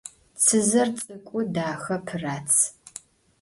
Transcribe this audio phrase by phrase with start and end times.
[0.43, 2.57] Tsızer ts'ık'u, daxe, pırats.